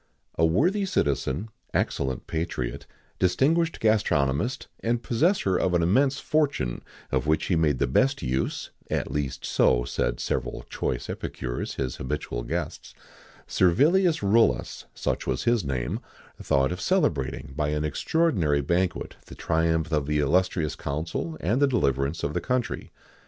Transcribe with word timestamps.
A 0.35 0.43
worthy 0.47 0.85
citizen, 0.87 1.49
excellent 1.75 2.25
patriot, 2.25 2.87
distinguished 3.19 3.79
gastronomist, 3.79 4.65
and 4.79 5.03
possessor 5.03 5.57
of 5.57 5.75
an 5.75 5.83
immense 5.83 6.19
fortune, 6.19 6.81
of 7.11 7.27
which 7.27 7.45
he 7.45 7.55
made 7.55 7.77
the 7.77 7.85
best 7.85 8.23
use 8.23 8.71
(at 8.89 9.11
least 9.11 9.45
so 9.45 9.83
said 9.83 10.19
several 10.19 10.63
choice 10.71 11.07
epicures, 11.07 11.75
his 11.75 11.97
habitual 11.97 12.41
guests), 12.41 12.95
Survilius 13.47 14.23
Rullus 14.23 14.85
such 14.95 15.27
was 15.27 15.43
his 15.43 15.63
name 15.63 15.99
thought 16.41 16.71
of 16.71 16.81
celebrating 16.81 17.53
by 17.55 17.69
an 17.69 17.85
extraordinary 17.85 18.61
banquet 18.61 19.17
the 19.27 19.35
triumph 19.35 19.91
of 19.91 20.07
the 20.07 20.17
illustrious 20.17 20.73
consul, 20.75 21.37
and 21.39 21.61
the 21.61 21.67
deliverance 21.67 22.23
of 22.23 22.33
the 22.33 22.41
country. 22.41 22.91